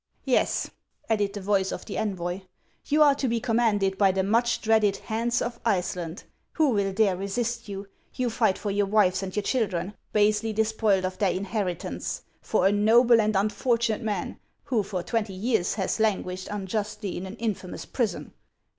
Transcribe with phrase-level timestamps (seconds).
[0.25, 0.71] "Yes,"
[1.11, 2.41] added the voice of the envoy,"
[2.89, 6.23] you are to be commanded by the much dreaded Hans of Iceland.
[6.53, 7.85] Who will dare resist you?
[8.15, 12.71] You fight for your wives and your children, basely despoiled of their inheritance; for a
[12.71, 18.33] noble and unfortunate man, who for twenty years has languished unjustly in an infamous prison.